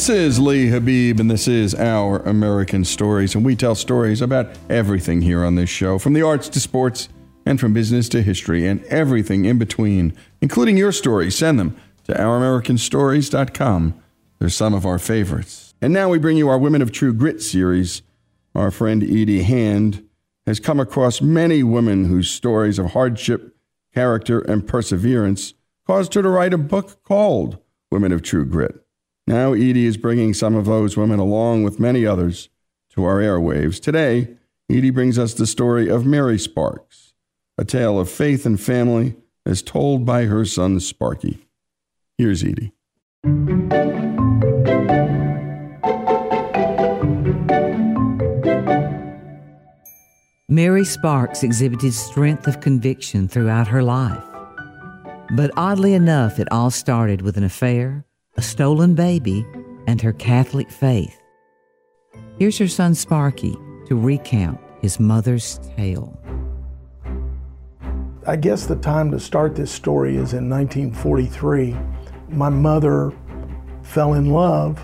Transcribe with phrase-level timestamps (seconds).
[0.00, 3.34] This is Lee Habib, and this is Our American Stories.
[3.34, 7.10] And we tell stories about everything here on this show from the arts to sports,
[7.44, 11.36] and from business to history, and everything in between, including your stories.
[11.36, 14.02] Send them to OurAmericanStories.com.
[14.38, 15.74] They're some of our favorites.
[15.82, 18.00] And now we bring you our Women of True Grit series.
[18.54, 20.08] Our friend Edie Hand
[20.46, 23.54] has come across many women whose stories of hardship,
[23.92, 25.52] character, and perseverance
[25.86, 27.58] caused her to write a book called
[27.90, 28.82] Women of True Grit.
[29.30, 32.48] Now, Edie is bringing some of those women, along with many others,
[32.94, 33.80] to our airwaves.
[33.80, 34.26] Today,
[34.68, 37.14] Edie brings us the story of Mary Sparks,
[37.56, 39.14] a tale of faith and family
[39.46, 41.46] as told by her son Sparky.
[42.18, 42.72] Here's Edie.
[50.48, 54.24] Mary Sparks exhibited strength of conviction throughout her life.
[55.36, 58.04] But oddly enough, it all started with an affair,
[58.40, 59.46] a stolen baby,
[59.86, 61.20] and her Catholic faith.
[62.38, 63.54] Here's her son Sparky
[63.84, 66.18] to recount his mother's tale.
[68.26, 71.76] I guess the time to start this story is in 1943.
[72.30, 73.12] My mother
[73.82, 74.82] fell in love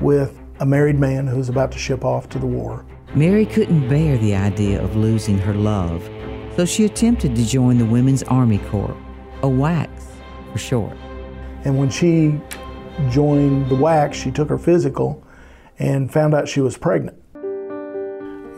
[0.00, 2.84] with a married man who was about to ship off to the war.
[3.14, 6.02] Mary couldn't bear the idea of losing her love,
[6.56, 8.96] so she attempted to join the Women's Army Corps,
[9.44, 10.06] a WACS
[10.50, 10.96] for short.
[11.64, 12.40] And when she
[13.10, 15.24] joined the WACS, she took her physical,
[15.78, 17.18] and found out she was pregnant.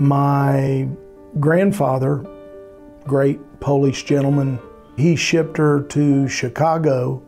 [0.01, 0.89] My
[1.41, 2.27] grandfather,
[3.05, 4.59] great Polish gentleman,
[4.97, 7.23] he shipped her to Chicago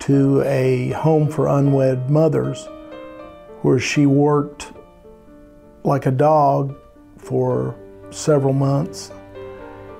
[0.00, 2.68] to a home for unwed mothers
[3.62, 4.72] where she worked
[5.84, 6.76] like a dog
[7.18, 7.76] for
[8.10, 9.10] several months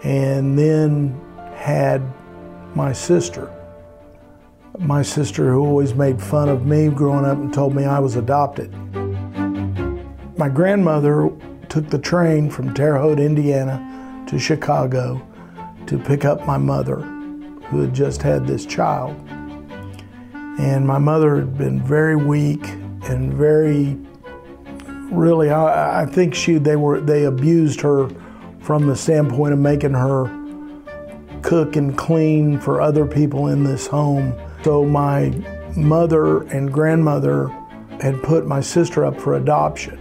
[0.02, 1.20] and then
[1.55, 2.02] had
[2.75, 3.55] my sister.
[4.78, 8.17] My sister, who always made fun of me growing up and told me I was
[8.17, 8.73] adopted.
[10.37, 11.31] My grandmother
[11.69, 15.26] took the train from Terre Haute, Indiana to Chicago
[15.87, 19.17] to pick up my mother, who had just had this child.
[20.58, 22.67] And my mother had been very weak
[23.05, 23.96] and very,
[25.11, 28.11] really, I, I think she they were they abused her
[28.61, 30.25] from the standpoint of making her
[31.43, 34.34] cook and clean for other people in this home.
[34.66, 35.32] So my
[35.76, 37.46] mother and grandmother
[38.00, 39.96] had put my sister up for adoption.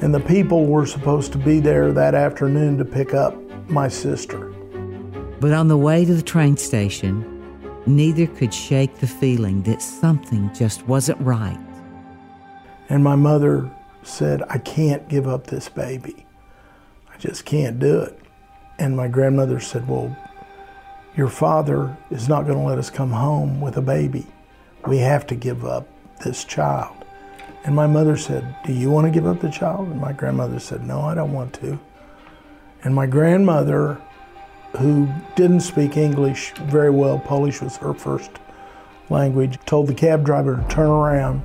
[0.00, 3.36] And the people were supposed to be there that afternoon to pick up
[3.68, 4.48] my sister.
[5.38, 7.24] But on the way to the train station,
[7.86, 11.60] neither could shake the feeling that something just wasn't right.
[12.88, 13.70] And my mother
[14.02, 16.26] said, I can't give up this baby.
[17.14, 18.18] I just can't do it.
[18.80, 20.16] And my grandmother said, Well,
[21.16, 24.26] your father is not going to let us come home with a baby.
[24.86, 25.86] We have to give up
[26.24, 27.04] this child.
[27.64, 29.88] And my mother said, Do you want to give up the child?
[29.88, 31.78] And my grandmother said, No, I don't want to.
[32.82, 34.00] And my grandmother,
[34.78, 38.30] who didn't speak English very well, Polish was her first
[39.10, 41.40] language, told the cab driver to turn around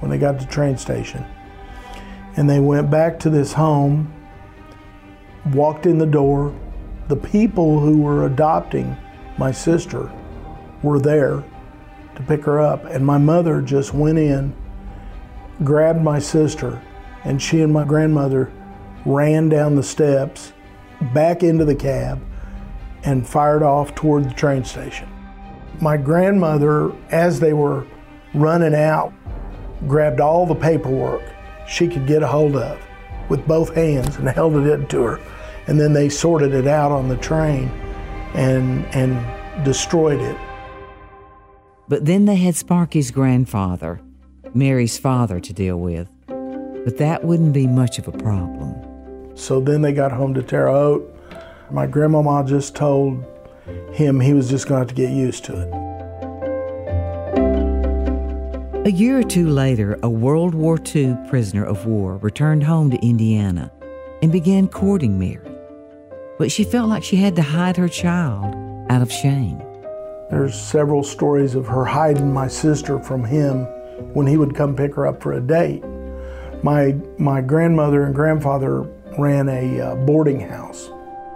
[0.00, 1.24] when they got to the train station.
[2.36, 4.14] And they went back to this home,
[5.46, 6.54] walked in the door.
[7.08, 8.96] The people who were adopting
[9.38, 10.12] my sister
[10.82, 11.42] were there
[12.14, 12.84] to pick her up.
[12.84, 14.54] And my mother just went in,
[15.64, 16.82] grabbed my sister,
[17.24, 18.52] and she and my grandmother
[19.06, 20.52] ran down the steps,
[21.14, 22.20] back into the cab,
[23.04, 25.08] and fired off toward the train station.
[25.80, 27.86] My grandmother, as they were
[28.34, 29.12] running out,
[29.86, 31.22] grabbed all the paperwork
[31.68, 32.78] she could get a hold of
[33.28, 35.20] with both hands and held it to her.
[35.68, 37.68] And then they sorted it out on the train
[38.34, 40.36] and, and destroyed it.
[41.88, 44.00] But then they had Sparky's grandfather,
[44.54, 46.08] Mary's father, to deal with.
[46.26, 48.74] But that wouldn't be much of a problem.
[49.36, 51.14] So then they got home to Terre Haute.
[51.70, 53.24] My grandmama just told
[53.92, 55.88] him he was just going to have to get used to it.
[58.86, 62.96] A year or two later, a World War II prisoner of war returned home to
[63.04, 63.70] Indiana
[64.22, 65.47] and began courting Mary.
[66.38, 68.54] But she felt like she had to hide her child
[68.90, 69.58] out of shame.
[70.30, 73.64] There's several stories of her hiding my sister from him
[74.14, 75.82] when he would come pick her up for a date.
[76.62, 78.82] My, my grandmother and grandfather
[79.18, 80.90] ran a uh, boarding house.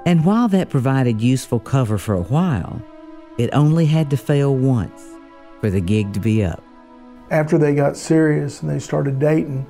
[0.04, 2.82] And while that provided useful cover for a while,
[3.38, 5.02] it only had to fail once
[5.60, 6.62] for the gig to be up.
[7.31, 9.66] After they got serious and they started dating,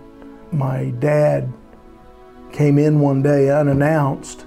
[0.51, 1.53] my dad
[2.53, 4.47] came in one day unannounced,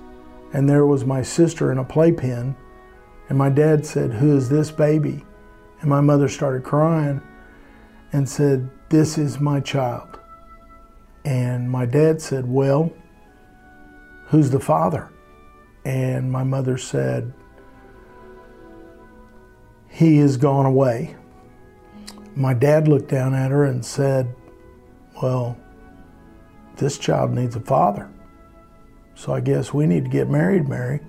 [0.55, 2.55] and there was my sister in a playpen.
[3.27, 5.25] And my dad said, Who is this baby?
[5.81, 7.21] And my mother started crying
[8.13, 10.17] and said, This is my child.
[11.25, 12.93] And my dad said, Well,
[14.27, 15.11] who's the father?
[15.83, 17.33] And my mother said,
[19.89, 21.17] He has gone away.
[22.33, 24.33] My dad looked down at her and said,
[25.21, 25.57] Well,
[26.77, 28.09] this child needs a father.
[29.15, 30.99] So I guess we need to get married, Mary.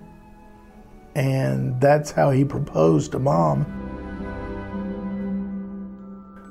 [1.15, 3.67] And that's how he proposed to mom.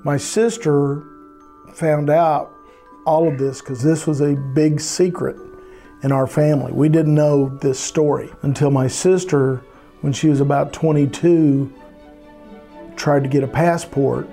[0.03, 1.03] My sister
[1.73, 2.51] found out
[3.05, 5.37] all of this because this was a big secret
[6.03, 6.71] in our family.
[6.71, 9.63] We didn't know this story until my sister,
[10.01, 11.73] when she was about 22,
[12.95, 14.27] tried to get a passport.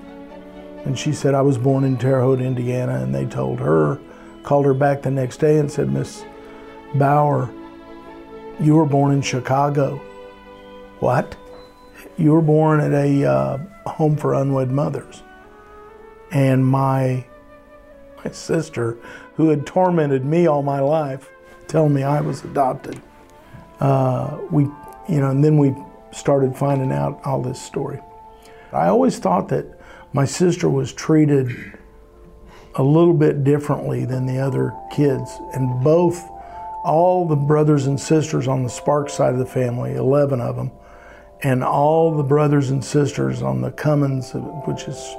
[0.84, 3.02] And she said, I was born in Terre Haute, Indiana.
[3.02, 4.00] And they told her,
[4.42, 6.24] called her back the next day and said, Miss
[6.94, 7.50] Bauer,
[8.60, 9.96] you were born in Chicago.
[11.00, 11.36] What?
[12.18, 15.22] You were born at a uh, home for unwed mothers.
[16.30, 17.24] And my,
[18.24, 18.98] my sister,
[19.36, 21.28] who had tormented me all my life,
[21.66, 23.00] telling me I was adopted.
[23.80, 24.64] Uh, we,
[25.08, 25.74] you know, and then we
[26.12, 28.00] started finding out all this story.
[28.72, 29.66] I always thought that
[30.12, 31.78] my sister was treated
[32.76, 36.22] a little bit differently than the other kids, and both,
[36.84, 40.70] all the brothers and sisters on the Spark side of the family, 11 of them,
[41.42, 44.32] and all the brothers and sisters on the Cummins,
[44.66, 45.16] which is,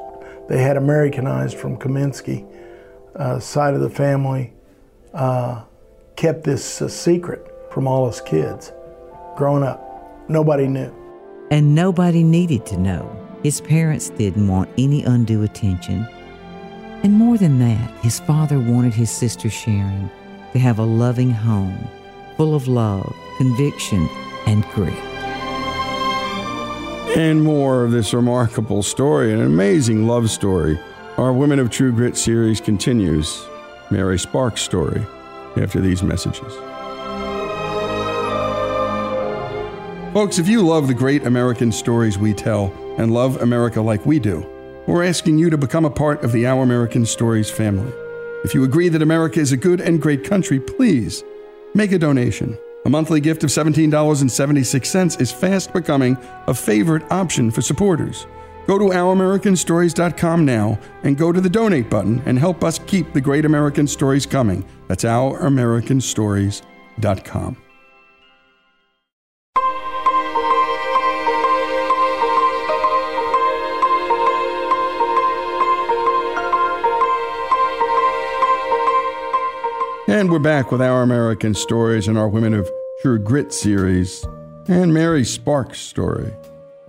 [0.49, 2.45] they had Americanized from Kaminsky,
[3.15, 4.53] uh, side of the family
[5.13, 5.63] uh,
[6.15, 8.71] kept this a secret from all his kids
[9.35, 10.29] growing up.
[10.29, 10.93] Nobody knew.
[11.51, 13.19] And nobody needed to know.
[13.43, 16.07] His parents didn't want any undue attention.
[17.03, 20.09] And more than that, his father wanted his sister Sharon
[20.53, 21.87] to have a loving home
[22.37, 24.07] full of love, conviction,
[24.47, 24.93] and grit.
[27.15, 30.79] And more of this remarkable story, an amazing love story.
[31.17, 33.45] Our Women of True Grit series continues.
[33.91, 35.05] Mary Sparks' story
[35.57, 36.53] after these messages.
[40.13, 44.19] Folks, if you love the great American stories we tell and love America like we
[44.19, 44.47] do,
[44.87, 47.91] we're asking you to become a part of the Our American Stories family.
[48.43, 51.23] If you agree that America is a good and great country, please
[51.73, 52.55] make a donation.
[52.85, 58.27] A monthly gift of $17.76 is fast becoming a favorite option for supporters.
[58.67, 63.21] Go to ouramericanstories.com now and go to the donate button and help us keep the
[63.21, 64.65] great American stories coming.
[64.87, 67.72] That's ouramericanstories.com.
[80.33, 82.67] we're back with Our American Stories and our Women of
[83.03, 84.25] True Grit series
[84.67, 86.33] and Mary Sparks' story.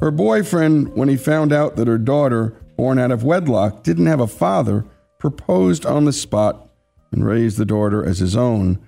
[0.00, 4.20] Her boyfriend, when he found out that her daughter, born out of wedlock, didn't have
[4.20, 4.86] a father,
[5.18, 6.70] proposed on the spot
[7.12, 8.78] and raised the daughter as his own.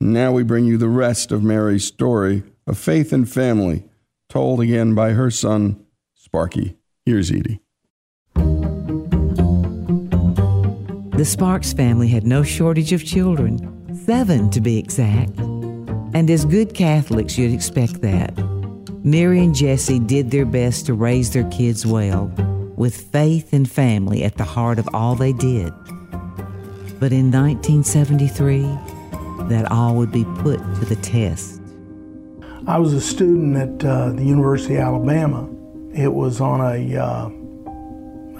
[0.00, 3.82] Now we bring you the rest of Mary's story of faith and family,
[4.28, 6.76] told again by her son, Sparky.
[7.04, 7.62] Here's Edie.
[11.16, 15.38] The Sparks family had no shortage of children, seven to be exact.
[15.38, 18.32] And as good Catholics, you'd expect that.
[19.02, 22.32] Mary and Jesse did their best to raise their kids well,
[22.76, 25.72] with faith and family at the heart of all they did.
[27.00, 28.62] But in 1973,
[29.48, 31.60] that all would be put to the test.
[32.66, 35.48] I was a student at uh, the University of Alabama.
[35.92, 37.28] It was on a, uh,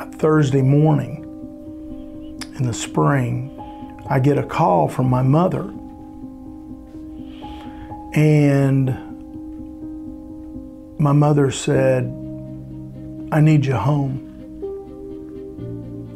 [0.02, 1.20] a Thursday morning
[2.56, 3.53] in the spring.
[4.06, 5.72] I get a call from my mother.
[8.14, 8.86] And
[10.98, 12.04] my mother said,
[13.32, 14.20] I need you home.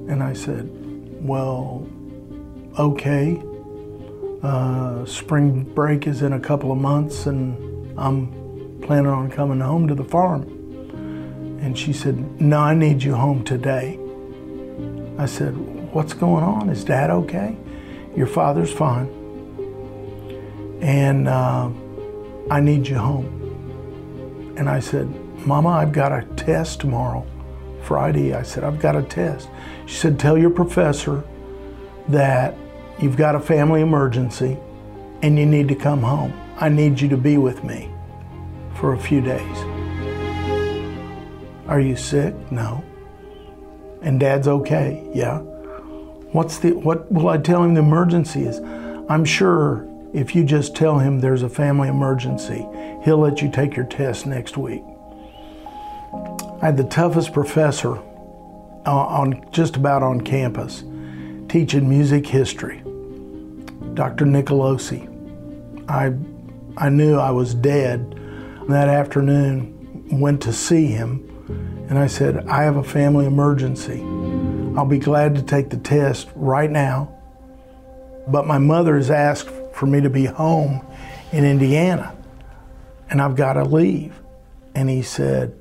[0.09, 0.71] And I said,
[1.21, 1.89] Well,
[2.79, 3.43] okay.
[4.43, 9.89] Uh, spring break is in a couple of months, and I'm planning on coming home
[9.89, 10.43] to the farm.
[11.61, 13.99] And she said, No, I need you home today.
[15.19, 15.57] I said,
[15.93, 16.69] What's going on?
[16.69, 17.57] Is dad okay?
[18.19, 19.07] Your father's fine.
[20.83, 21.71] And uh,
[22.51, 24.55] I need you home.
[24.57, 25.07] And I said,
[25.47, 27.25] Mama, I've got a test tomorrow,
[27.85, 28.35] Friday.
[28.35, 29.49] I said, I've got a test.
[29.87, 31.23] She said, Tell your professor
[32.09, 32.57] that
[33.01, 34.59] you've got a family emergency
[35.23, 36.33] and you need to come home.
[36.57, 37.89] I need you to be with me
[38.75, 39.59] for a few days.
[41.69, 42.35] Are you sick?
[42.51, 42.83] No.
[44.03, 45.09] And dad's okay?
[45.15, 45.41] Yeah.
[46.33, 48.59] What's the what will I tell him the emergency is?
[49.09, 52.67] I'm sure if you just tell him there's a family emergency,
[53.05, 54.83] he'll let you take your test next week.
[56.61, 57.97] I had the toughest professor
[58.87, 60.85] uh, on just about on campus
[61.49, 62.83] teaching music history,
[63.95, 64.27] Dr.
[64.27, 65.07] Nicolosi.
[65.89, 66.13] I,
[66.77, 68.15] I knew I was dead.
[68.69, 69.75] That afternoon,
[70.11, 74.01] went to see him, and I said, I have a family emergency.
[74.77, 77.15] I'll be glad to take the test right now,
[78.27, 80.85] but my mother has asked for me to be home
[81.33, 82.17] in Indiana,
[83.11, 84.15] and I've got to leave.
[84.75, 85.59] And he said,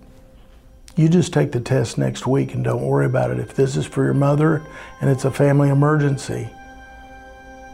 [0.95, 3.39] You just take the test next week and don't worry about it.
[3.39, 4.65] If this is for your mother
[5.01, 6.49] and it's a family emergency,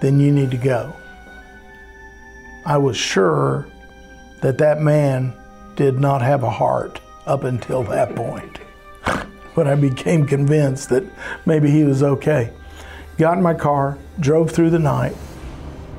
[0.01, 0.93] then you need to go.
[2.65, 3.67] I was sure
[4.41, 5.33] that that man
[5.75, 8.59] did not have a heart up until that point.
[9.55, 11.03] But I became convinced that
[11.45, 12.51] maybe he was okay.
[13.17, 15.15] Got in my car, drove through the night.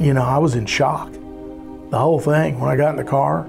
[0.01, 1.13] You know, I was in shock.
[1.13, 3.49] The whole thing when I got in the car.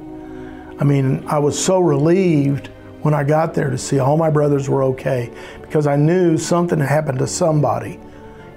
[0.80, 2.68] I mean, I was so relieved
[3.02, 5.32] when I got there to see all my brothers were okay
[5.62, 8.00] because I knew something had happened to somebody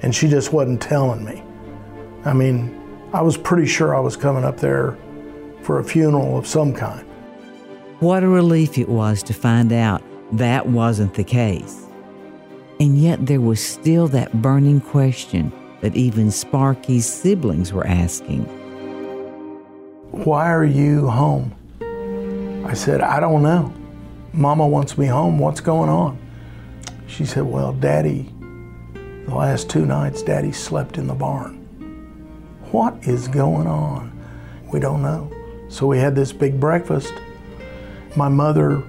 [0.03, 1.43] and she just wasn't telling me.
[2.25, 2.75] I mean,
[3.13, 4.99] I was pretty sure I was coming up there
[5.63, 7.07] for a funeral of some kind.
[8.01, 11.87] What a relief it was to find out that wasn't the case.
[12.81, 18.45] And yet there was still that burning question that even Sparky's siblings were asking
[20.11, 21.55] Why are you home?
[22.67, 23.73] I said, I don't know.
[24.33, 25.39] Mama wants me home.
[25.39, 26.19] What's going on?
[27.07, 28.31] She said, Well, Daddy,
[29.27, 31.57] The last two nights, Daddy slept in the barn.
[32.71, 34.13] What is going on?
[34.73, 35.33] We don't know.
[35.69, 37.15] So we had this big breakfast.
[38.17, 38.83] My mother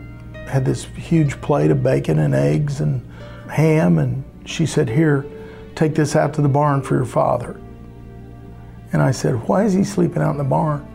[0.50, 3.08] had this huge plate of bacon and eggs and
[3.50, 5.26] ham, and she said, Here,
[5.76, 7.60] take this out to the barn for your father.
[8.92, 10.86] And I said, Why is he sleeping out in the barn?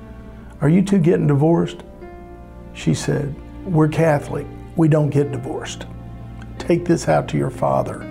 [0.61, 1.83] Are you two getting divorced?
[2.73, 3.35] She said,
[3.65, 4.47] We're Catholic.
[4.77, 5.87] We don't get divorced.
[6.59, 8.11] Take this out to your father.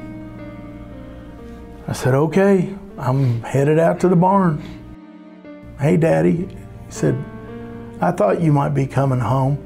[1.88, 4.64] I said, Okay, I'm headed out to the barn.
[5.78, 6.48] Hey, Daddy.
[6.86, 7.22] He said,
[8.00, 9.58] I thought you might be coming home.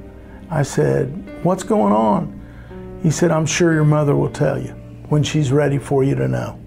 [0.50, 2.99] I said, What's going on?
[3.03, 4.71] He said, I'm sure your mother will tell you
[5.07, 6.59] when she's ready for you to know.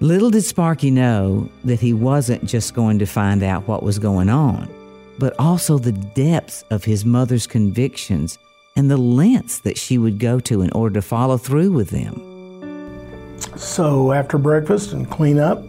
[0.00, 4.30] Little did Sparky know that he wasn't just going to find out what was going
[4.30, 4.70] on,
[5.18, 8.38] but also the depths of his mother's convictions
[8.74, 13.38] and the lengths that she would go to in order to follow through with them.
[13.54, 15.62] So after breakfast and clean up,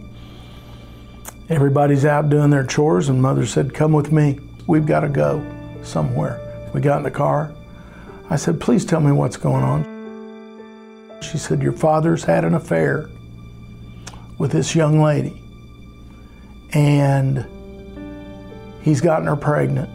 [1.50, 4.38] everybody's out doing their chores, and mother said, Come with me.
[4.66, 5.44] We've got to go
[5.82, 6.70] somewhere.
[6.72, 7.54] We got in the car.
[8.30, 11.20] I said, Please tell me what's going on.
[11.22, 13.08] She said, Your father's had an affair
[14.38, 15.40] with this young lady,
[16.72, 17.46] and
[18.82, 19.90] he's gotten her pregnant.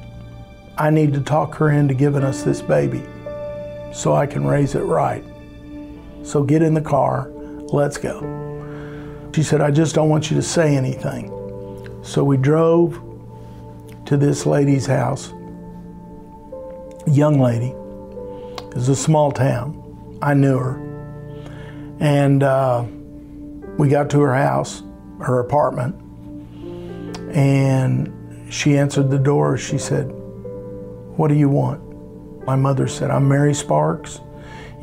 [0.78, 3.04] I need to talk her into giving us this baby
[3.94, 5.24] so I can raise it right.
[6.24, 7.30] So get in the car,
[7.70, 8.22] let's go.
[9.34, 11.32] She said, I just don't want you to say anything.
[12.04, 13.00] So we drove
[14.06, 15.30] to this lady's house,
[17.06, 17.74] young lady.
[18.70, 20.20] It was a small town.
[20.22, 20.84] I knew her.
[22.00, 22.86] And uh,
[23.78, 24.84] we got to her house,
[25.20, 25.96] her apartment,
[27.36, 28.14] and
[28.54, 29.58] she answered the door.
[29.58, 30.06] She said,
[31.16, 32.46] What do you want?
[32.46, 34.22] My mother said, I'm Mary Sparks.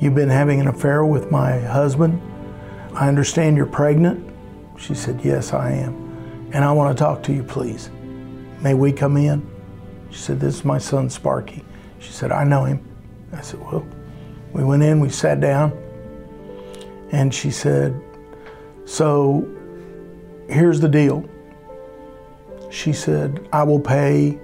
[0.00, 2.21] You've been having an affair with my husband.
[2.95, 4.29] I understand you're pregnant.
[4.79, 6.50] She said, Yes, I am.
[6.53, 7.91] And I want to talk to you, please.
[8.61, 9.49] May we come in?
[10.11, 11.65] She said, This is my son, Sparky.
[11.99, 12.94] She said, I know him.
[13.34, 13.86] I said, Well,
[14.52, 15.73] we went in, we sat down,
[17.10, 18.00] and she said,
[18.84, 19.49] So
[20.49, 21.28] here's the deal.
[22.70, 24.38] She said, I will pay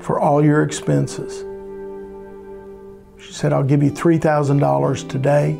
[0.00, 1.44] for all your expenses.
[3.18, 5.52] She said, I'll give you $3,000 today.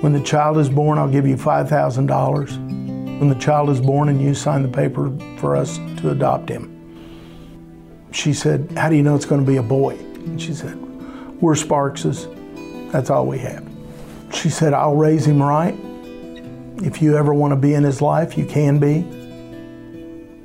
[0.00, 3.18] When the child is born, I'll give you $5,000.
[3.18, 6.73] When the child is born and you sign the paper for us to adopt him.
[8.14, 9.96] She said, How do you know it's going to be a boy?
[9.96, 10.76] And she said,
[11.40, 12.28] We're Sparkses.
[12.92, 13.68] That's all we have.
[14.32, 15.74] She said, I'll raise him right.
[16.84, 18.98] If you ever want to be in his life, you can be.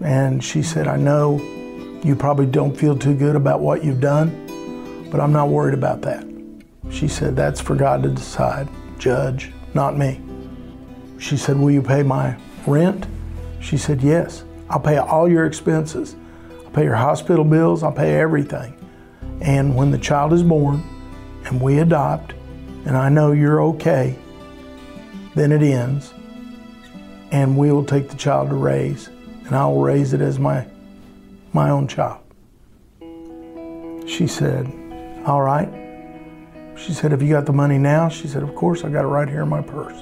[0.03, 1.37] And she said, I know
[2.03, 6.01] you probably don't feel too good about what you've done, but I'm not worried about
[6.01, 6.25] that.
[6.89, 10.19] She said, That's for God to decide, judge, not me.
[11.19, 13.05] She said, Will you pay my rent?
[13.61, 14.43] She said, Yes.
[14.71, 16.15] I'll pay all your expenses.
[16.69, 17.81] I'll pay your hospital bills.
[17.81, 18.75] I'll pay everything.
[19.41, 20.83] And when the child is born
[21.45, 22.33] and we adopt,
[22.85, 24.15] and I know you're okay,
[25.33, 26.13] then it ends.
[27.31, 30.67] And we will take the child to raise, and I will raise it as my,
[31.53, 32.21] my own child.
[34.07, 34.67] She said,
[35.25, 35.69] All right.
[36.77, 38.09] She said, Have you got the money now?
[38.09, 39.99] She said, Of course, I got it right here in my purse.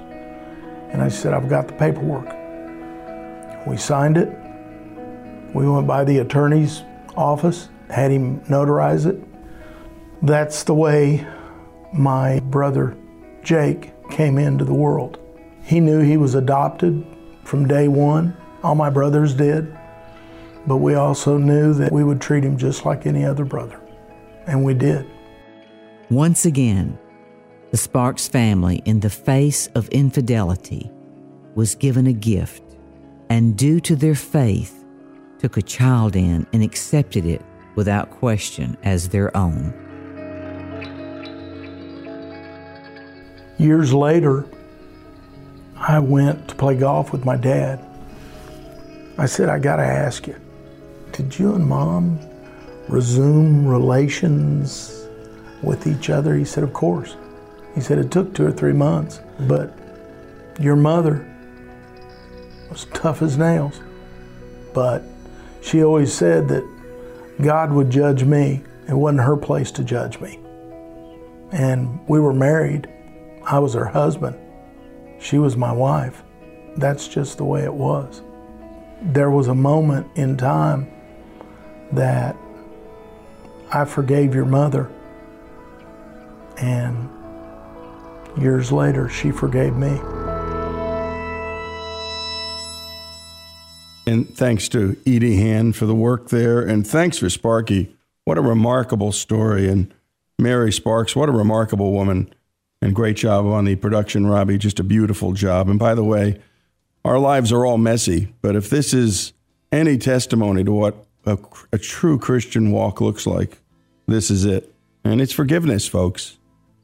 [0.92, 2.28] And I said, I've got the paperwork.
[3.66, 4.37] We signed it.
[5.54, 6.84] We went by the attorney's
[7.16, 9.22] office, had him notarize it.
[10.22, 11.26] That's the way
[11.94, 12.98] my brother
[13.44, 15.20] Jake came into the world.
[15.64, 17.06] He knew he was adopted
[17.44, 18.36] from day one.
[18.64, 19.76] All my brothers did.
[20.66, 23.80] But we also knew that we would treat him just like any other brother.
[24.48, 25.06] And we did.
[26.10, 26.98] Once again,
[27.72, 30.90] the Sparks family, in the face of infidelity,
[31.56, 32.64] was given a gift,
[33.30, 34.86] and due to their faith,
[35.40, 37.42] took a child in and accepted it
[37.76, 39.74] without question as their own.
[43.58, 44.46] Years later,
[45.76, 47.84] I went to play golf with my dad.
[49.18, 50.36] I said, I gotta ask you,
[51.12, 52.20] did you and mom
[52.88, 55.08] resume relations
[55.64, 56.36] with each other?
[56.36, 57.16] He said, Of course.
[57.74, 59.78] He said, It took two or three months, but
[60.60, 61.26] your mother
[62.70, 63.82] was tough as nails.
[64.74, 65.04] But
[65.62, 66.64] she always said that
[67.42, 68.64] God would judge me.
[68.88, 70.40] It wasn't her place to judge me.
[71.52, 72.88] And we were married.
[73.44, 74.38] I was her husband.
[75.20, 76.24] She was my wife.
[76.78, 78.22] That's just the way it was.
[79.02, 80.92] There was a moment in time
[81.92, 82.36] that
[83.72, 84.90] I forgave your mother
[86.58, 87.10] and
[88.38, 90.00] years later, she forgave me.
[94.08, 96.62] And thanks to Edie Hand for the work there.
[96.62, 97.94] And thanks for Sparky.
[98.24, 99.68] What a remarkable story.
[99.68, 99.94] And
[100.40, 102.34] Mary Sparks, what a remarkable woman.
[102.82, 104.58] And great job on the production, Robbie.
[104.58, 105.68] Just a beautiful job.
[105.68, 106.40] And by the way,
[107.04, 109.34] our lives are all messy, but if this is
[109.72, 111.38] any testimony to what a,
[111.74, 113.60] a true Christian walk looks like,
[114.08, 114.74] this is it.
[115.04, 116.38] And it's forgiveness, folks.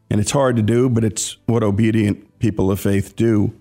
[0.10, 3.54] And it's hard to do, but it's what obedient people of faith do.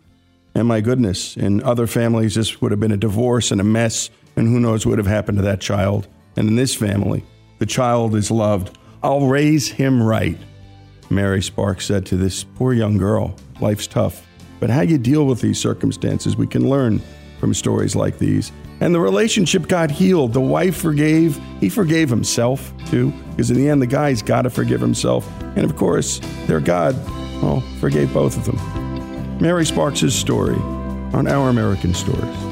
[0.55, 4.11] And my goodness, in other families, this would have been a divorce and a mess,
[4.37, 6.09] and who knows what would have happened to that child.
[6.37, 7.25] And in this family,
[7.59, 8.77] the child is loved.
[9.03, 10.39] I'll raise him right,
[11.11, 13.35] Mary Sparks said to this poor young girl.
[13.61, 14.27] Life's tough,
[14.61, 17.01] but how you deal with these circumstances, we can learn
[17.41, 18.53] from stories like these.
[18.81, 20.33] And the relationship got healed.
[20.33, 24.51] The wife forgave, he forgave himself too, because in the end, the guy's got to
[24.51, 25.29] forgive himself.
[25.57, 26.97] And of course, their God,
[27.43, 28.82] well, forgave both of them.
[29.43, 30.55] Mary Sparks' story
[31.13, 32.52] on Our American Stories.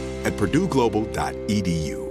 [0.25, 2.10] at purdueglobal.edu.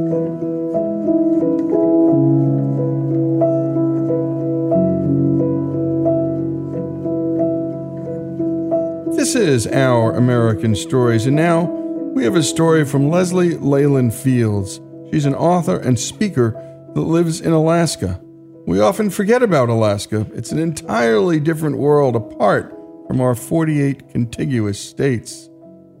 [9.15, 14.81] This is Our American Stories, and now we have a story from Leslie Leyland Fields.
[15.09, 16.51] She's an author and speaker
[16.93, 18.19] that lives in Alaska.
[18.67, 20.27] We often forget about Alaska.
[20.33, 22.75] It's an entirely different world apart
[23.07, 25.49] from our 48 contiguous states.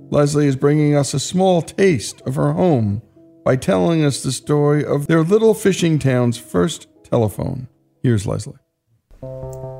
[0.09, 3.01] Leslie is bringing us a small taste of her home
[3.43, 7.67] by telling us the story of their little fishing town's first telephone.
[8.01, 8.59] Here's Leslie.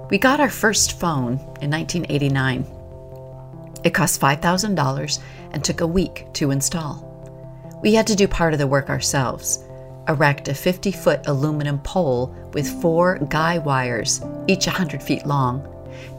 [0.09, 2.65] We got our first phone in 1989.
[3.83, 5.19] It cost $5,000
[5.51, 7.07] and took a week to install.
[7.81, 9.63] We had to do part of the work ourselves
[10.07, 15.67] erect a 50 foot aluminum pole with four guy wires, each 100 feet long,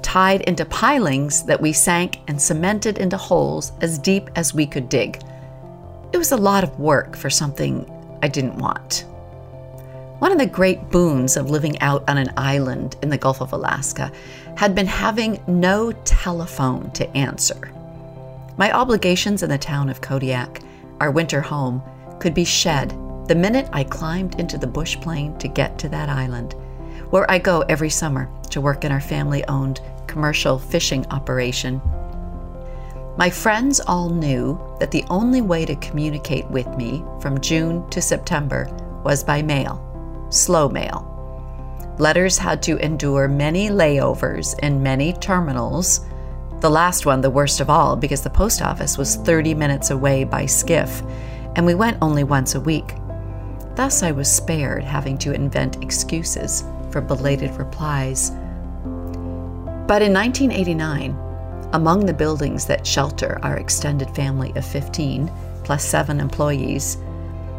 [0.02, 4.88] tied into pilings that we sank and cemented into holes as deep as we could
[4.88, 5.20] dig.
[6.12, 7.90] It was a lot of work for something
[8.22, 9.06] I didn't want.
[10.18, 13.54] One of the great boons of living out on an island in the Gulf of
[13.54, 14.12] Alaska
[14.56, 17.72] had been having no telephone to answer.
[18.58, 20.60] My obligations in the town of Kodiak,
[21.00, 21.82] our winter home,
[22.20, 22.90] could be shed
[23.26, 26.54] the minute I climbed into the bush plane to get to that island,
[27.08, 31.80] where I go every summer to work in our family owned commercial fishing operation.
[33.16, 38.00] My friends all knew that the only way to communicate with me from June to
[38.00, 38.68] September
[39.04, 39.88] was by mail
[40.32, 41.08] slow mail.
[41.98, 46.00] Letters had to endure many layovers in many terminals.
[46.60, 50.24] The last one, the worst of all, because the post office was 30 minutes away
[50.24, 51.02] by skiff,
[51.54, 52.94] and we went only once a week.
[53.74, 58.30] Thus, I was spared having to invent excuses for belated replies.
[59.86, 61.14] But in 1989,
[61.72, 65.30] among the buildings that shelter our extended family of 15,
[65.64, 66.98] plus seven employees,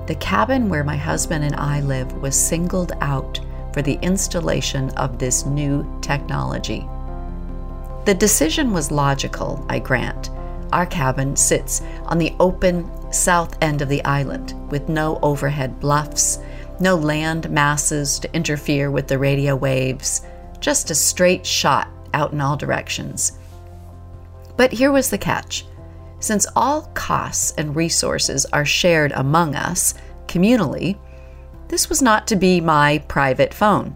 [0.07, 3.39] the cabin where my husband and I live was singled out
[3.73, 6.87] for the installation of this new technology.
[8.05, 10.29] The decision was logical, I grant.
[10.73, 16.39] Our cabin sits on the open south end of the island with no overhead bluffs,
[16.79, 20.21] no land masses to interfere with the radio waves,
[20.59, 23.33] just a straight shot out in all directions.
[24.55, 25.65] But here was the catch
[26.23, 29.93] since all costs and resources are shared among us
[30.25, 30.97] communally,
[31.67, 33.93] this was not to be my private phone.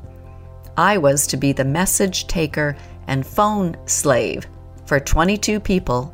[0.75, 2.75] I was to be the message taker
[3.07, 4.45] and phone slave
[4.85, 6.13] for 22 people,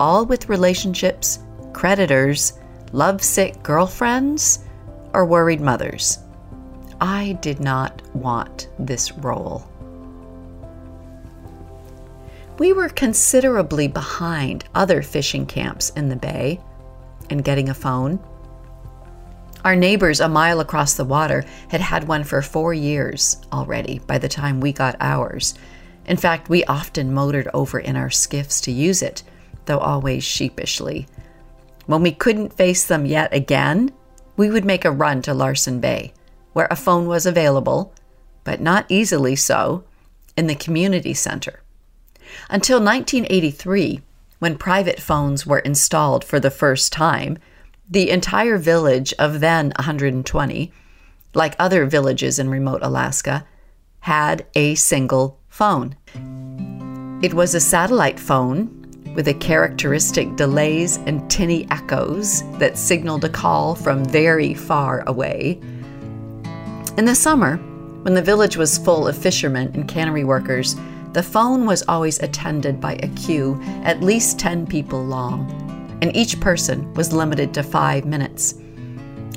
[0.00, 1.40] all with relationships,
[1.74, 2.54] creditors,
[2.92, 4.60] lovesick girlfriends,
[5.12, 6.20] or worried mothers.
[7.02, 9.69] I did not want this role
[12.60, 16.60] we were considerably behind other fishing camps in the bay
[17.30, 18.20] in getting a phone.
[19.64, 24.18] Our neighbors a mile across the water had had one for four years already by
[24.18, 25.54] the time we got ours.
[26.04, 29.22] In fact, we often motored over in our skiffs to use it,
[29.64, 31.06] though always sheepishly.
[31.86, 33.90] When we couldn't face them yet again,
[34.36, 36.12] we would make a run to Larsen Bay,
[36.52, 37.94] where a phone was available,
[38.44, 39.82] but not easily so,
[40.36, 41.62] in the community center.
[42.48, 44.00] Until 1983,
[44.38, 47.38] when private phones were installed for the first time,
[47.88, 50.72] the entire village of then 120,
[51.34, 53.46] like other villages in remote Alaska,
[54.00, 55.96] had a single phone.
[57.22, 58.76] It was a satellite phone
[59.14, 65.60] with a characteristic delays and tinny echoes that signaled a call from very far away.
[66.96, 67.56] In the summer,
[68.02, 70.76] when the village was full of fishermen and cannery workers,
[71.12, 75.50] the phone was always attended by a queue at least 10 people long,
[76.00, 78.54] and each person was limited to five minutes.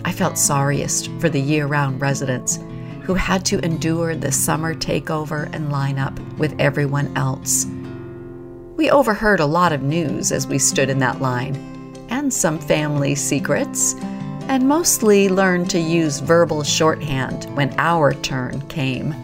[0.06, 2.60] I felt sorriest for the year round residents
[3.02, 7.66] who had to endure the summer takeover and lineup with everyone else.
[8.78, 11.56] We overheard a lot of news as we stood in that line,
[12.10, 13.96] and some family secrets,
[14.48, 19.23] and mostly learned to use verbal shorthand when our turn came.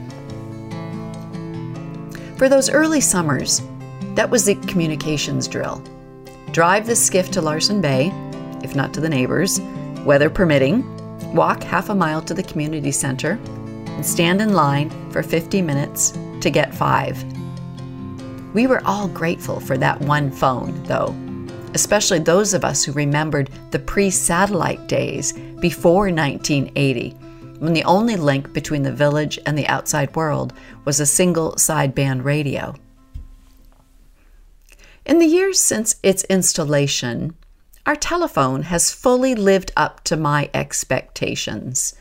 [2.39, 3.61] For those early summers,
[4.15, 5.83] that was the communications drill.
[6.53, 8.13] Drive the skiff to Larsen Bay,
[8.63, 9.59] if not to the neighbors,
[10.05, 10.85] weather permitting,
[11.35, 13.31] walk half a mile to the community center,
[13.87, 17.21] and stand in line for 50 minutes to get five.
[18.53, 21.13] We were all grateful for that one phone, though.
[21.73, 27.17] especially those of us who remembered the pre satellite days before 1980,
[27.59, 30.53] when the only link between the village and the outside world
[30.85, 32.73] was a single sideband radio.
[35.05, 37.35] In the years since its installation,
[37.85, 41.95] our telephone has fully lived up to my expectations.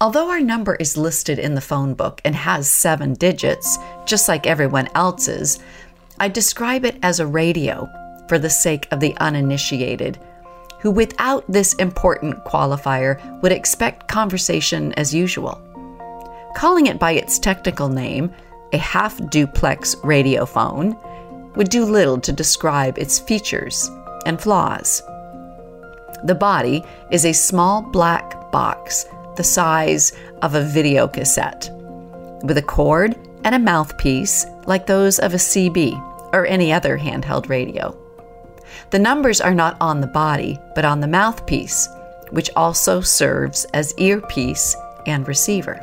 [0.00, 4.46] Although our number is listed in the phone book and has seven digits, just like
[4.46, 5.58] everyone else's,
[6.20, 7.88] I describe it as a radio
[8.28, 10.18] for the sake of the uninitiated,
[10.84, 15.58] who without this important qualifier would expect conversation as usual.
[16.54, 18.30] Calling it by its technical name,
[18.74, 20.94] a half duplex radiophone,
[21.56, 23.90] would do little to describe its features
[24.26, 25.02] and flaws.
[26.24, 31.70] The body is a small black box the size of a video cassette,
[32.44, 35.98] with a cord and a mouthpiece like those of a CB
[36.34, 38.03] or any other handheld radio.
[38.94, 41.88] The numbers are not on the body, but on the mouthpiece,
[42.30, 45.80] which also serves as earpiece and receiver.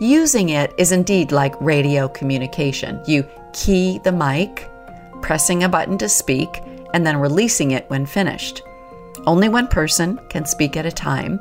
[0.00, 3.00] Using it is indeed like radio communication.
[3.06, 4.68] You key the mic,
[5.20, 6.48] pressing a button to speak,
[6.92, 8.64] and then releasing it when finished.
[9.24, 11.38] Only one person can speak at a time.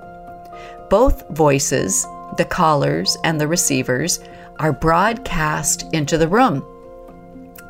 [0.91, 2.05] Both voices,
[2.37, 4.19] the callers and the receivers,
[4.59, 6.63] are broadcast into the room.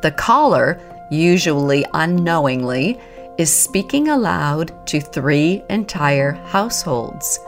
[0.02, 0.78] The caller,
[1.12, 2.98] usually unknowingly,
[3.38, 7.38] is speaking aloud to three entire households.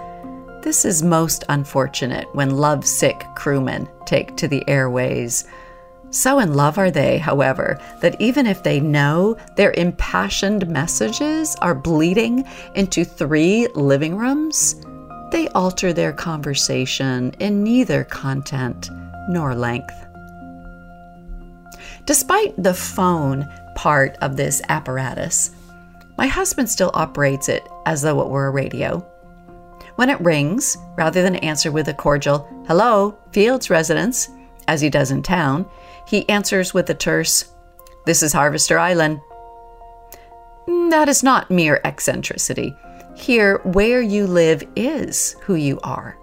[0.63, 5.45] This is most unfortunate when lovesick crewmen take to the airways.
[6.11, 11.75] So in love are they, however, that even if they know their impassioned messages are
[11.75, 14.77] bleeding into three living rooms,
[15.33, 18.89] they alter their conversation in neither content
[19.29, 20.04] nor length.
[22.07, 25.53] Despite the phone part of this apparatus,
[26.19, 29.01] my husband still operates it as though it were a radio.
[29.97, 34.29] When it rings, rather than answer with a cordial, hello, Fields residence,
[34.69, 35.67] as he does in town,
[36.07, 37.53] he answers with a terse,
[38.05, 39.21] This is Harvester Island.
[40.69, 42.77] Mm, that is not mere eccentricity.
[43.15, 46.19] Here, where you live is who you are.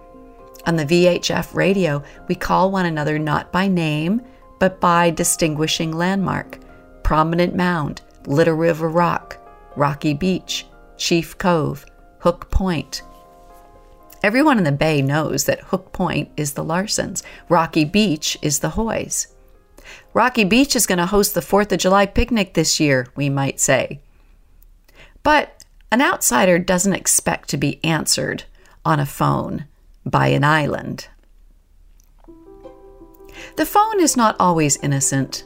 [0.68, 4.22] On the VHF radio, we call one another not by name,
[4.62, 6.60] but by distinguishing landmark
[7.02, 9.40] Prominent Mound, Little River Rock,
[9.76, 11.84] Rocky Beach, Chief Cove,
[12.20, 13.02] Hook Point.
[14.22, 18.70] Everyone in the Bay knows that Hook Point is the Larsons, Rocky Beach is the
[18.70, 19.30] Hoys.
[20.14, 23.60] Rocky Beach is going to host the 4th of July picnic this year, we might
[23.60, 24.00] say.
[25.24, 28.44] But an outsider doesn't expect to be answered
[28.86, 29.66] on a phone
[30.06, 31.08] by an island.
[33.56, 35.46] The phone is not always innocent.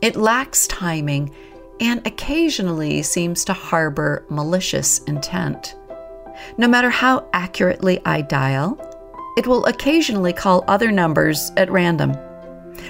[0.00, 1.32] It lacks timing
[1.80, 5.76] and occasionally seems to harbor malicious intent.
[6.56, 8.78] No matter how accurately I dial,
[9.36, 12.12] it will occasionally call other numbers at random.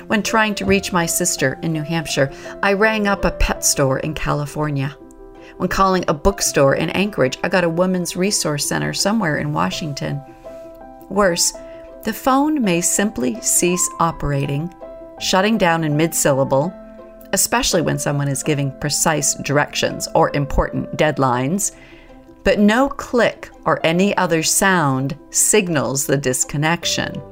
[0.07, 3.99] When trying to reach my sister in New Hampshire, I rang up a pet store
[3.99, 4.97] in California.
[5.57, 10.21] When calling a bookstore in Anchorage, I got a women's resource center somewhere in Washington.
[11.09, 11.53] Worse,
[12.05, 14.73] the phone may simply cease operating,
[15.21, 16.73] shutting down in mid syllable,
[17.33, 21.73] especially when someone is giving precise directions or important deadlines.
[22.45, 27.23] But no click or any other sound signals the disconnection.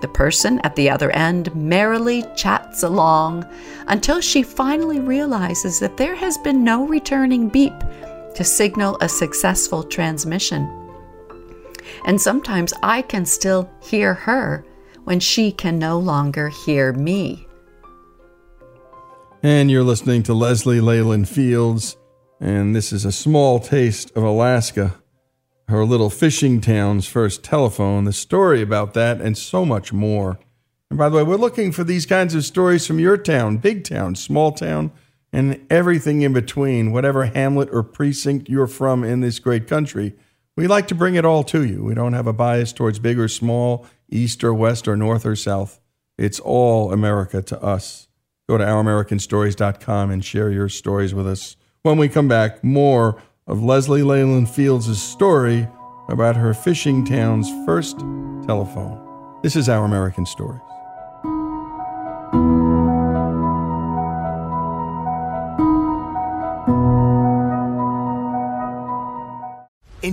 [0.00, 3.46] The person at the other end merrily chats along
[3.88, 7.74] until she finally realizes that there has been no returning beep
[8.34, 10.83] to signal a successful transmission.
[12.04, 14.64] And sometimes I can still hear her
[15.04, 17.46] when she can no longer hear me.
[19.42, 21.96] And you're listening to Leslie Leyland Fields,
[22.40, 24.94] and this is a small taste of Alaska
[25.68, 30.38] her little fishing town's first telephone, the story about that, and so much more.
[30.90, 33.84] And by the way, we're looking for these kinds of stories from your town, big
[33.84, 34.92] town, small town,
[35.32, 40.14] and everything in between, whatever hamlet or precinct you're from in this great country.
[40.56, 41.82] We like to bring it all to you.
[41.82, 45.34] We don't have a bias towards big or small, east or west or north or
[45.34, 45.80] south.
[46.16, 48.06] It's all America to us.
[48.48, 51.56] Go to ouramericanstories.com and share your stories with us.
[51.82, 55.66] When we come back, more of Leslie Leyland Fields' story
[56.08, 57.98] about her fishing town's first
[58.46, 59.00] telephone.
[59.42, 60.73] This is Our American Stories.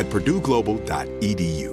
[0.00, 1.72] at purdueglobal.edu.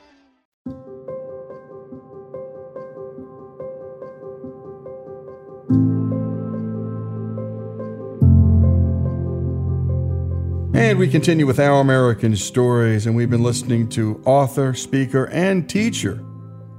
[10.73, 15.69] And we continue with Our American Stories, and we've been listening to author, speaker, and
[15.69, 16.23] teacher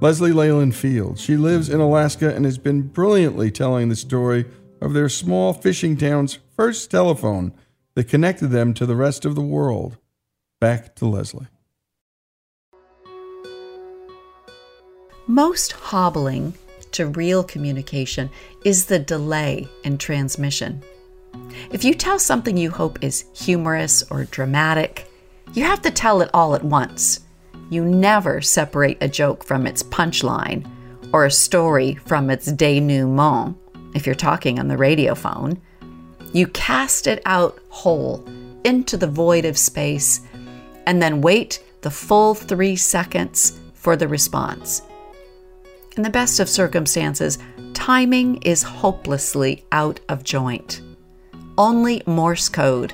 [0.01, 1.21] Leslie Leyland Fields.
[1.21, 4.45] She lives in Alaska and has been brilliantly telling the story
[4.81, 7.53] of their small fishing town's first telephone
[7.93, 9.97] that connected them to the rest of the world.
[10.59, 11.47] Back to Leslie.
[15.27, 16.55] Most hobbling
[16.93, 18.31] to real communication
[18.65, 20.83] is the delay in transmission.
[21.71, 25.09] If you tell something you hope is humorous or dramatic,
[25.53, 27.21] you have to tell it all at once.
[27.69, 30.69] You never separate a joke from its punchline
[31.13, 33.55] or a story from its denouement
[33.93, 35.61] if you're talking on the radio phone.
[36.33, 38.25] You cast it out whole
[38.63, 40.21] into the void of space
[40.85, 44.81] and then wait the full three seconds for the response.
[45.95, 47.37] In the best of circumstances,
[47.73, 50.81] timing is hopelessly out of joint.
[51.57, 52.93] Only Morse code,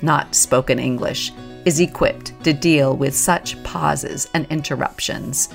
[0.00, 1.30] not spoken English,
[1.66, 5.50] is equipped to deal with such pauses and interruptions.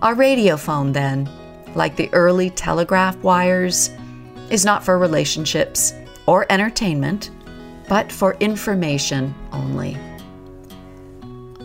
[0.00, 1.28] Our radiophone, then,
[1.74, 3.90] like the early telegraph wires,
[4.48, 5.92] is not for relationships
[6.24, 7.30] or entertainment,
[7.88, 9.98] but for information only.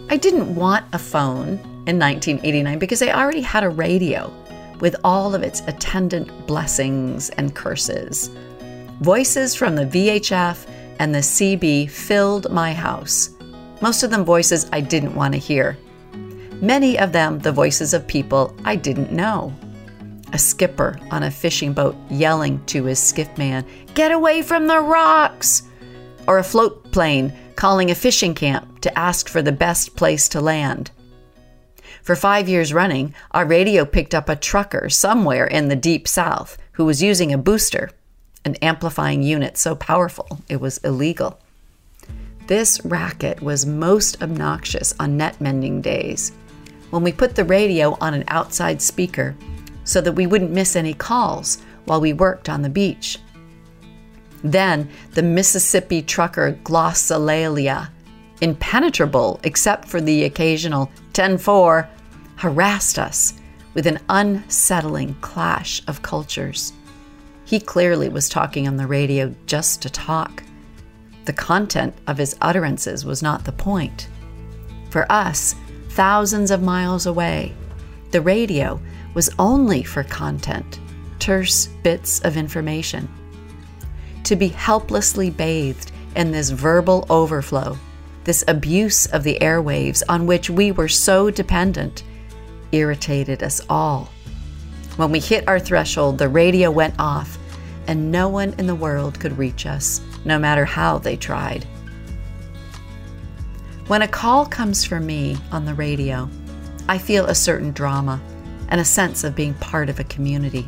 [0.09, 1.57] I didn't want a phone
[1.87, 4.33] in 1989 because I already had a radio
[4.81, 8.29] with all of its attendant blessings and curses.
[9.01, 10.67] Voices from the VHF
[10.99, 13.31] and the CB filled my house,
[13.81, 15.75] most of them voices I didn't want to hear.
[16.61, 19.55] Many of them the voices of people I didn't know.
[20.33, 24.79] A skipper on a fishing boat yelling to his skiff man, Get away from the
[24.79, 25.63] rocks!
[26.27, 30.41] Or a float plane calling a fishing camp to ask for the best place to
[30.41, 30.91] land.
[32.03, 36.59] For five years running, our radio picked up a trucker somewhere in the deep south
[36.73, 37.89] who was using a booster,
[38.45, 41.39] an amplifying unit so powerful it was illegal.
[42.47, 46.31] This racket was most obnoxious on net mending days
[46.89, 49.35] when we put the radio on an outside speaker
[49.83, 53.19] so that we wouldn't miss any calls while we worked on the beach.
[54.43, 57.89] Then the Mississippi trucker glossolalia,
[58.41, 61.87] impenetrable except for the occasional 10 4,
[62.37, 63.33] harassed us
[63.73, 66.73] with an unsettling clash of cultures.
[67.51, 70.41] He clearly was talking on the radio just to talk.
[71.25, 74.07] The content of his utterances was not the point.
[74.89, 75.53] For us,
[75.89, 77.53] thousands of miles away,
[78.11, 78.79] the radio
[79.15, 80.79] was only for content,
[81.19, 83.09] terse bits of information.
[84.23, 87.77] To be helplessly bathed in this verbal overflow,
[88.23, 92.03] this abuse of the airwaves on which we were so dependent,
[92.71, 94.09] irritated us all.
[94.95, 97.37] When we hit our threshold, the radio went off,
[97.87, 101.65] and no one in the world could reach us no matter how they tried.
[103.87, 106.29] When a call comes for me on the radio,
[106.87, 108.21] I feel a certain drama
[108.69, 110.67] and a sense of being part of a community.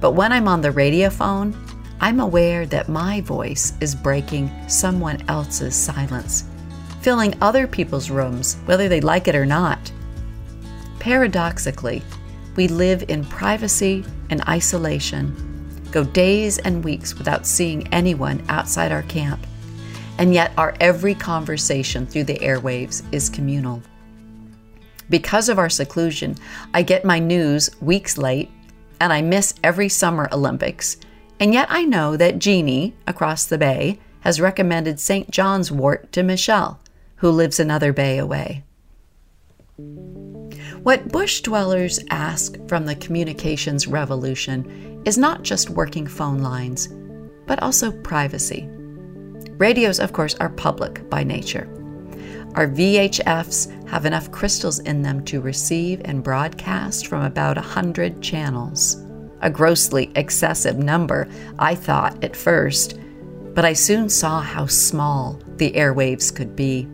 [0.00, 1.54] But when I'm on the radio phone,
[2.00, 6.44] I'm aware that my voice is breaking someone else's silence,
[7.00, 9.92] filling other people's rooms, whether they like it or not.
[10.98, 12.02] Paradoxically,
[12.56, 15.51] we live in privacy and isolation
[15.92, 19.46] go days and weeks without seeing anyone outside our camp,
[20.18, 23.82] and yet our every conversation through the airwaves is communal.
[25.10, 26.36] Because of our seclusion,
[26.72, 28.50] I get my news weeks late,
[28.98, 30.96] and I miss every Summer Olympics,
[31.38, 35.30] and yet I know that Jeannie across the bay has recommended St.
[35.30, 36.80] John's wort to Michelle,
[37.16, 38.64] who lives another bay away.
[40.82, 46.88] What bush dwellers ask from the communications revolution is not just working phone lines,
[47.46, 48.68] but also privacy.
[49.58, 51.68] Radios, of course, are public by nature.
[52.54, 59.02] Our VHFs have enough crystals in them to receive and broadcast from about 100 channels.
[59.40, 61.28] A grossly excessive number,
[61.58, 62.98] I thought at first,
[63.54, 66.84] but I soon saw how small the airwaves could be.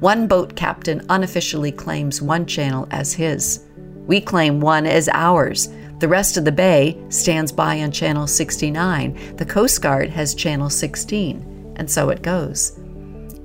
[0.00, 3.64] One boat captain unofficially claims one channel as his.
[4.06, 5.68] We claim one as ours,
[6.02, 9.36] the rest of the bay stands by on Channel 69.
[9.36, 12.76] The Coast Guard has Channel 16, and so it goes.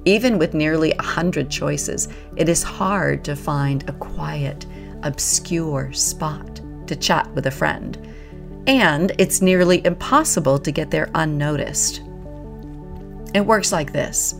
[0.05, 4.65] Even with nearly a hundred choices, it is hard to find a quiet,
[5.03, 7.95] obscure spot to chat with a friend.
[8.65, 12.01] And it's nearly impossible to get there unnoticed.
[13.35, 14.33] It works like this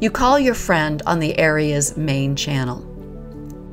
[0.00, 2.80] you call your friend on the area's main channel.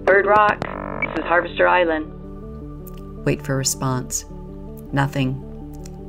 [0.03, 0.60] Bird Rock,
[1.06, 2.14] this is Harvester Island.
[3.26, 4.26] Wait for response.
[4.94, 5.42] Nothing.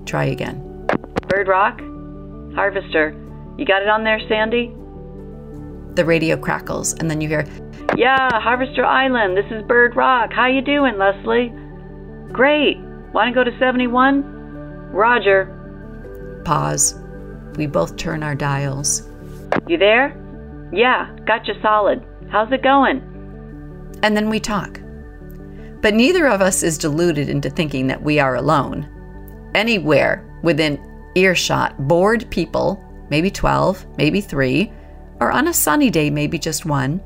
[0.07, 0.87] Try again.
[1.29, 1.81] Bird Rock?
[2.55, 3.15] Harvester.
[3.59, 4.73] You got it on there, Sandy?
[5.95, 7.47] The radio crackles, and then you hear,
[7.97, 9.37] Yeah, Harvester Island.
[9.37, 10.31] This is Bird Rock.
[10.33, 11.53] How you doing, Leslie?
[12.33, 12.77] Great.
[13.13, 14.23] Want to go to 71?
[14.93, 16.43] Roger.
[16.45, 16.97] Pause.
[17.57, 19.09] We both turn our dials.
[19.67, 20.15] You there?
[20.73, 22.05] Yeah, got you solid.
[22.31, 22.99] How's it going?
[24.03, 24.81] And then we talk.
[25.87, 28.89] But neither of us is deluded into thinking that we are alone.
[29.55, 30.81] Anywhere within
[31.15, 34.73] earshot, bored people, maybe 12, maybe three,
[35.21, 37.01] or on a sunny day, maybe just one,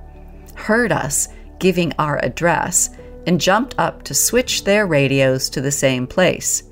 [0.55, 1.29] heard us
[1.59, 2.89] giving our address
[3.27, 6.63] and jumped up to switch their radios to the same place.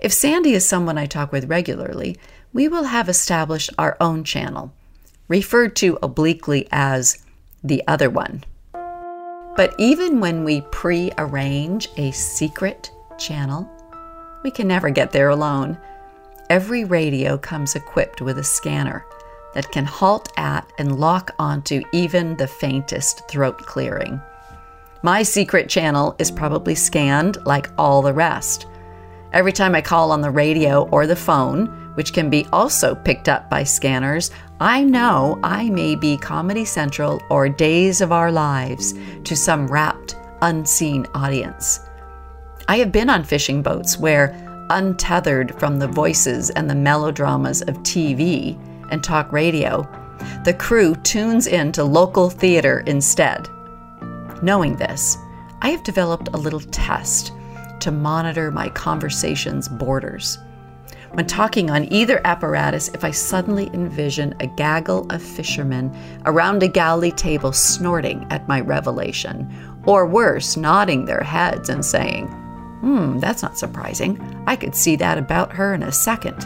[0.00, 2.18] If Sandy is someone I talk with regularly,
[2.52, 4.74] we will have established our own channel,
[5.28, 7.24] referred to obliquely as
[7.64, 8.44] the other one.
[9.56, 13.68] But even when we pre arrange a secret channel,
[14.42, 15.78] we can never get there alone.
[16.48, 19.04] Every radio comes equipped with a scanner
[19.54, 24.20] that can halt at and lock onto even the faintest throat clearing.
[25.02, 28.66] My secret channel is probably scanned like all the rest.
[29.32, 33.28] Every time I call on the radio or the phone, which can be also picked
[33.28, 34.30] up by scanners,
[34.62, 38.92] I know I may be Comedy Central or Days of Our Lives
[39.24, 41.80] to some rapt, unseen audience.
[42.68, 44.36] I have been on fishing boats where,
[44.68, 48.58] untethered from the voices and the melodramas of TV
[48.90, 49.88] and talk radio,
[50.44, 53.48] the crew tunes in to local theater instead.
[54.42, 55.16] Knowing this,
[55.62, 57.32] I have developed a little test
[57.80, 60.36] to monitor my conversation's borders.
[61.12, 65.92] When talking on either apparatus, if I suddenly envision a gaggle of fishermen
[66.24, 69.52] around a galley table snorting at my revelation,
[69.86, 72.28] or worse, nodding their heads and saying,
[72.80, 74.20] Hmm, that's not surprising.
[74.46, 76.38] I could see that about her in a second.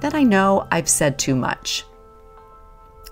[0.00, 1.84] Then I know I've said too much.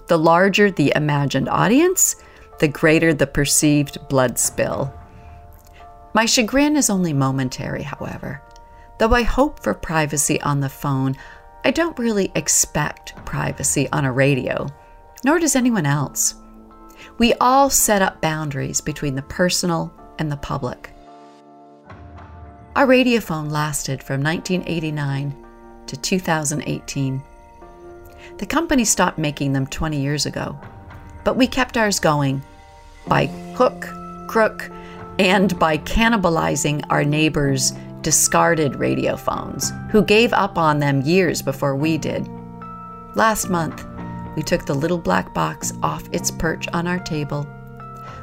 [0.07, 2.17] The larger the imagined audience,
[2.61, 4.93] the greater the perceived blood spill.
[6.15, 8.41] My chagrin is only momentary, however.
[9.01, 11.17] Though I hope for privacy on the phone,
[11.65, 14.69] I don't really expect privacy on a radio,
[15.25, 16.35] nor does anyone else.
[17.17, 20.91] We all set up boundaries between the personal and the public.
[22.77, 25.47] Our radiophone lasted from 1989
[25.87, 27.23] to 2018.
[28.37, 30.61] The company stopped making them 20 years ago,
[31.25, 32.43] but we kept ours going
[33.07, 33.89] by hook,
[34.29, 34.71] crook,
[35.19, 37.73] and by cannibalizing our neighbors'
[38.03, 42.29] discarded radiophones, who gave up on them years before we did.
[43.15, 43.87] Last month,
[44.37, 47.47] we took the little black box off its perch on our table,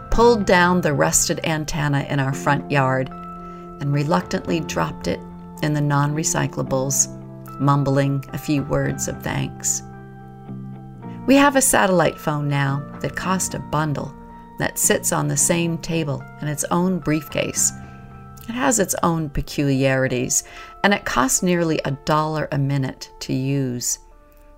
[0.09, 5.19] pulled down the rusted antenna in our front yard, and reluctantly dropped it
[5.61, 7.07] in the non recyclables,
[7.59, 9.83] mumbling a few words of thanks.
[11.27, 14.15] We have a satellite phone now that cost a bundle
[14.59, 17.71] that sits on the same table in its own briefcase.
[18.47, 20.43] It has its own peculiarities,
[20.83, 23.99] and it costs nearly a dollar a minute to use.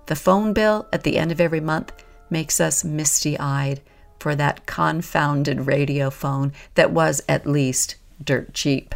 [0.06, 1.92] The phone bill at the end of every month
[2.30, 3.80] makes us misty eyed
[4.20, 8.94] for that confounded radio phone that was at least dirt cheap.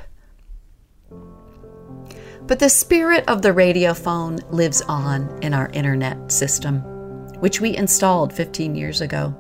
[2.47, 6.81] But the spirit of the radiophone lives on in our internet system,
[7.41, 9.35] which we installed 15 years ago.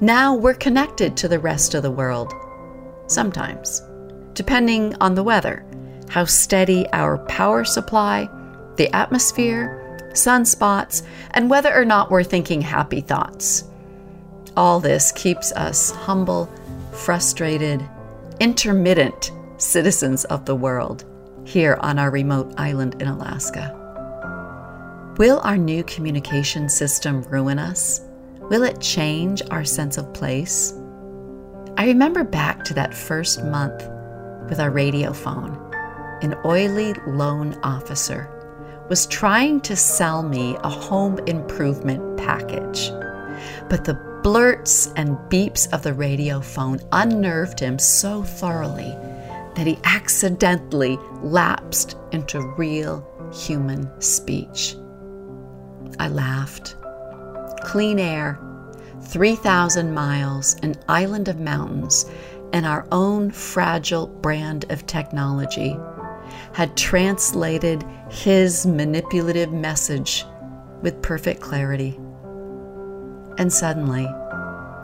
[0.00, 2.34] Now we're connected to the rest of the world.
[3.06, 3.82] Sometimes,
[4.38, 5.64] depending on the weather,
[6.08, 8.28] how steady our power supply,
[8.76, 13.64] the atmosphere, sunspots, and whether or not we're thinking happy thoughts.
[14.56, 16.48] All this keeps us humble,
[16.92, 17.84] frustrated,
[18.38, 21.04] intermittent citizens of the world
[21.44, 23.74] here on our remote island in Alaska.
[25.16, 28.02] Will our new communication system ruin us?
[28.38, 30.74] Will it change our sense of place?
[31.76, 33.82] I remember back to that first month
[34.48, 35.56] with our radio phone.
[36.22, 38.28] An oily loan officer
[38.88, 42.90] was trying to sell me a home improvement package.
[43.68, 48.96] But the blurts and beeps of the radio phone unnerved him so thoroughly
[49.54, 54.76] that he accidentally lapsed into real human speech.
[55.98, 56.76] I laughed.
[57.64, 58.40] Clean air,
[59.02, 62.06] 3,000 miles, an island of mountains,
[62.52, 65.76] and our own fragile brand of technology
[66.52, 70.24] had translated his manipulative message
[70.82, 71.98] with perfect clarity.
[73.38, 74.08] And suddenly,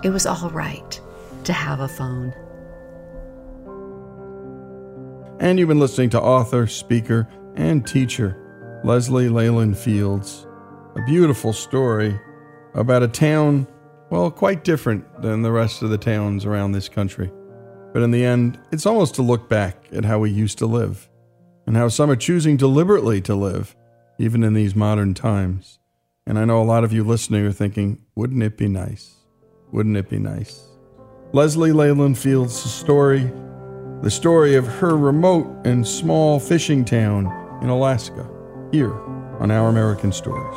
[0.02, 1.00] it was all right
[1.44, 2.34] to have a phone.
[5.40, 8.40] And you've been listening to author, speaker, and teacher
[8.84, 10.46] Leslie Leyland Fields.
[10.96, 12.18] A beautiful story
[12.74, 13.66] about a town,
[14.10, 17.32] well, quite different than the rest of the towns around this country.
[17.94, 21.08] But in the end, it's almost to look back at how we used to live
[21.66, 23.74] and how some are choosing deliberately to live,
[24.18, 25.78] even in these modern times.
[26.26, 29.14] And I know a lot of you listening are thinking, wouldn't it be nice?
[29.72, 30.64] Wouldn't it be nice?
[31.32, 33.32] Leslie Leyland Fields' story
[34.02, 37.24] the story of her remote and small fishing town
[37.62, 38.28] in Alaska,
[38.70, 38.92] here
[39.40, 40.56] on Our American Stories.